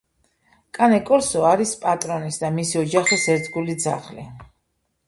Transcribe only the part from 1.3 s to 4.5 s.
არის პატრონის და მისი ოჯახის ერთგული ძაღლი.